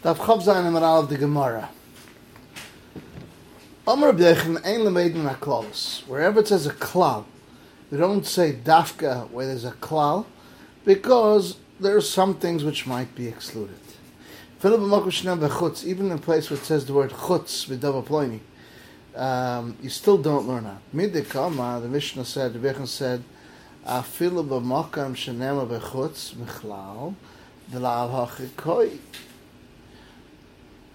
[0.00, 1.70] Daf Chav Zayin Amaral of the Gemara.
[3.84, 6.06] Amr B'yechin Ein Lemedin HaKlaus.
[6.06, 7.24] Wherever it says a klal,
[7.90, 10.24] we don't say dafka where there's a klal,
[10.84, 13.74] because there are some things which might be excluded.
[14.62, 18.38] Even in a place where it says the word chutz v'dava ploini,
[19.20, 20.80] um, you still don't learn that.
[20.94, 23.24] Midikama, the Mishnah said, the Bechan said,
[23.84, 27.16] Afilu b'makam shenema b'chutz michlal,
[27.72, 28.98] v'lav ha'chikoi.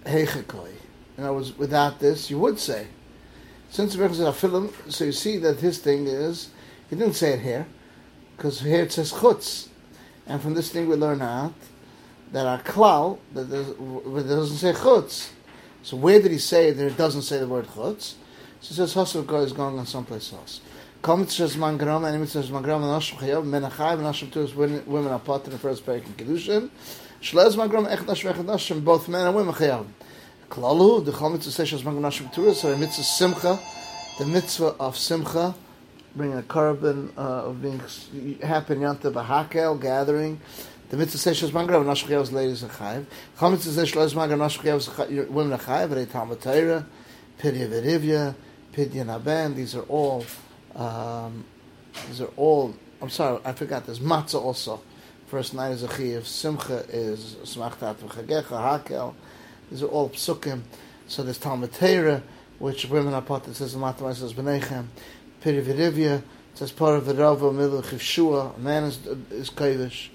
[0.04, 0.70] Heichekoi.
[1.16, 2.88] In other words, without this, you would say.
[3.70, 6.50] Since the said afilim, so you see that his thing is,
[6.88, 7.66] he didn't say it here,
[8.36, 9.68] because here it says chutz.
[10.26, 11.54] And from this thing we learn out
[12.32, 15.30] that our klal, that doesn't say chutz.
[15.82, 18.14] So where did he say that it doesn't say the word chutz?
[18.60, 20.60] So says Hosel is going on someplace else.
[21.06, 21.74] Is women
[23.64, 23.70] are
[25.18, 26.70] part in the first parak in Kiddushin.
[27.24, 29.86] Shlez magram, ech nash vech nashim, both men and women chayav.
[30.50, 33.58] Klalu, the chol mitzvah Shlez magram nashim too, so a mitzvah simcha,
[34.18, 35.54] the mitzvah of simcha,
[36.14, 37.80] bringing a carbon uh, of being
[38.42, 40.38] happy yanta bahakel, gathering,
[40.90, 43.06] the mitzvah says Shlez magram nashim chayav ladies and chayav.
[43.38, 46.84] Chol mitzvah Shlez magram nashim chayav women and chayav, a Talmud Torah,
[47.38, 48.34] Pidya Verivya,
[48.74, 50.26] Pidya Naben, these are all
[50.76, 51.46] um,
[52.06, 52.74] these are all.
[53.00, 53.86] I'm sorry, I forgot.
[53.86, 54.82] There's matzah also.
[55.26, 56.26] First night is a chiyuv.
[56.26, 59.14] Simcha is smachtat v'chagecha hakel.
[59.70, 60.60] These are all psukim.
[61.08, 62.22] So there's Talmud Torah,
[62.58, 63.48] which women are part.
[63.48, 64.86] It says matzah says b'nechem.
[65.42, 66.22] Pirivirivya.
[66.54, 68.56] Says part of the rava middle chivshua.
[68.56, 68.98] A man is
[69.30, 70.08] is kavish.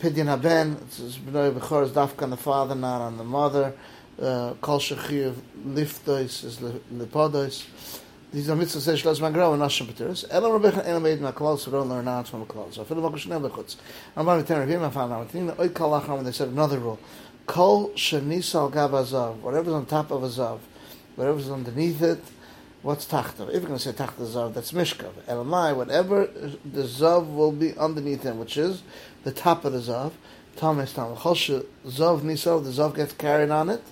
[0.00, 0.76] Pidyon haben.
[0.90, 3.74] Says b'nei b'chor is dafka on the father, not on the mother.
[4.20, 5.34] Uh, kol shechiyuv
[5.66, 7.64] liftois is lipodois.
[8.30, 10.26] These are mitzvahs say shlas magra and nashim pateris.
[10.30, 12.70] Elam rabbecha elam eid na klal so don't learn out from a klal.
[12.74, 13.76] So afilu makush nem bechutz.
[14.14, 16.98] Ramban v'ten ravim afan amatin oid kal lachar when they said another rule.
[17.46, 19.36] Kol shenisa al gav azav.
[19.36, 20.58] Whatever's on top of a zav,
[21.16, 22.22] whatever's underneath it,
[22.82, 23.48] what's tachtav?
[23.48, 25.12] If you're going to say tachtav zav, that's mishkav.
[25.26, 28.82] Elamai, whatever the zav will be underneath him, which is
[29.24, 30.12] the top of the zav.
[30.56, 31.16] Tames tam.
[31.16, 33.82] Chol zav nisav, the zav gets carried on it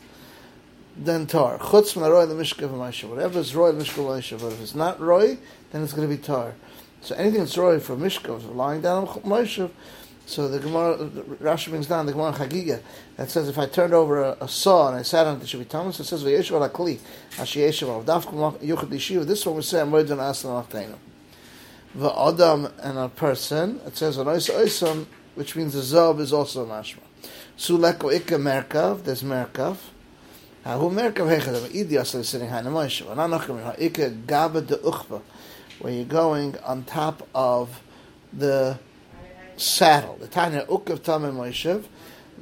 [0.98, 1.58] then tar.
[1.58, 3.10] Chutz from the roy the mishkav ma'ishav.
[3.10, 4.40] Whatever is roy the mishkav ma'ishav.
[4.40, 5.38] But if it's not roy,
[5.70, 6.54] then it's going to be tar.
[7.00, 9.70] So anything that's roy for mishkav, is lying down on ma'ishav.
[10.28, 10.96] So the Gemara,
[11.40, 12.80] Rashi brings down the Gemara Chagiga
[13.16, 15.48] that says if I turned over a, a saw and I sat on it, it
[15.48, 16.00] should be Thomas.
[16.00, 16.98] It says v'yeshav al akli,
[17.32, 19.24] ashi yeshav al yuchad yeshiva.
[19.24, 20.96] This one we say amoid and aslan achteinu.
[21.96, 23.80] V'adam and a person.
[23.86, 26.98] It says an oisam, which means the zav is also a mashma.
[27.56, 29.04] Suleko ikka merkav.
[29.04, 29.76] There's merkav.
[35.78, 37.80] Where you're going on top of
[38.32, 38.78] the
[39.56, 40.16] saddle.
[40.16, 41.84] The tanya ukav tame Moshe,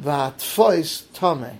[0.01, 1.59] v'atfois tame,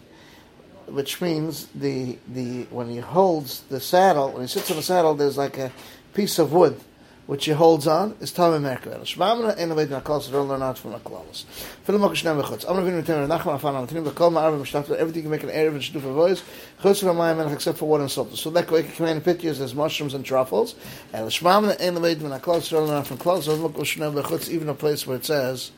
[0.87, 5.15] which means the the when he holds the saddle, when he sits on the saddle,
[5.15, 5.71] there's like a
[6.15, 6.81] piece of wood
[7.27, 8.93] which he holds on is Tamim Merkel.
[9.01, 11.47] Shmamna in the way that calls don't learn out from a clause.
[11.87, 12.69] Filim Mokish Nem Bechutz.
[12.69, 14.97] Amr Vinu Temer Nachman Afan Amatinim Bekol Ma'arvim Mishtafta.
[14.97, 16.43] Everything you make an Erev and Shdufa voice.
[16.83, 18.37] Chutz from my man except for water and salt.
[18.37, 20.75] So that way command pictures there's mushrooms and truffles.
[21.13, 23.47] And Shmamna in the way that calls don't learn out from clause.
[23.47, 25.71] So Mokish Nem Bechutz even a place where it says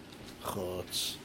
[0.44, 1.16] Chutz.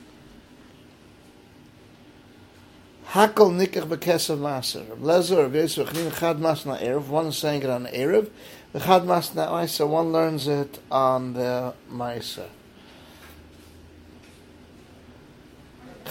[3.11, 4.85] Hakol nikach bekesav maser.
[4.95, 7.07] Lezer of Yisro Chnin Chad Masna Erev.
[7.07, 8.29] One is saying it on Erev.
[8.71, 12.45] The Chad Masna Maisa, one learns it on the Maisa.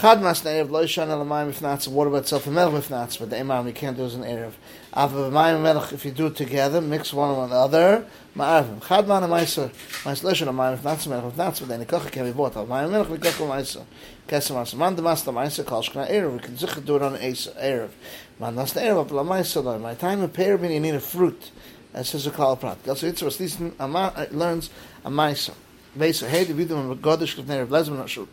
[0.01, 3.29] Chad Masna Erev, Lo Yishan El Amayim Ifnatz, water by itself, a Melech Ifnatz, but
[3.29, 4.53] the Imam you can't do as an Erev.
[4.97, 8.83] Ava B'mayim Melech, if you do it together, mix one with another, Ma'arvim.
[8.87, 9.69] Chad Masna Maisa,
[10.01, 12.57] Maisa Lo Yishan Amayim Ifnatz, Melech Ifnatz, but then Nikocha can be bought.
[12.57, 13.85] Al Mayim Melech, Nikocha Maisa.
[14.27, 14.73] Kesem Maisa.
[14.73, 17.91] Man the Masna Maisa, Kal Shkna Erev, we can zicha do it on Erev.
[18.39, 21.51] Man Masna Erev, Apla Maisa, My time of Perev, you need a fruit.
[21.93, 22.79] It says a klal prat.
[22.89, 23.75] Also, it's was listen.
[23.77, 24.71] learns
[25.05, 25.53] a ma'isa.
[25.95, 28.27] Veisa hey the vidum of godish lefnei Rav Lezman not sure.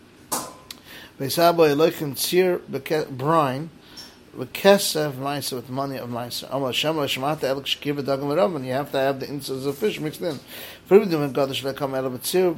[1.19, 2.61] Veisa boy loikim tzir
[3.11, 3.71] brine
[4.37, 6.49] v'kesev ma'isa with money of ma'isa.
[6.55, 9.99] Amar shema shemata elik shkiva dagam and you have to have the incense of fish
[9.99, 10.39] mixed in.
[10.87, 12.57] For vidum of godish lekam elav tzir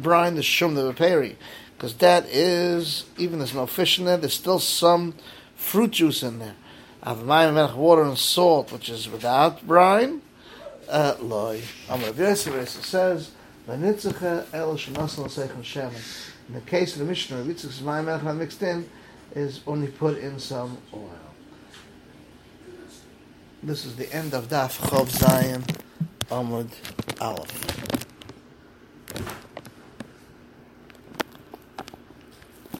[0.00, 1.36] brine the shum the peri
[1.76, 4.16] because that is even there's no fish in there.
[4.16, 5.14] There's still some
[5.56, 6.54] fruit juice in there.
[7.02, 10.22] Avamayim melech water and salt, which is without brine
[10.88, 11.62] uh, loy.
[11.88, 13.32] Amar Yosef says,
[13.70, 13.92] In the
[16.64, 18.88] case of the Mishnah, Yitzchak's mayim mixed in
[19.34, 21.10] is only put in some oil.
[23.62, 25.64] This is the end of Daf Chov Zion
[26.30, 26.70] Amud
[27.20, 27.87] Aleph.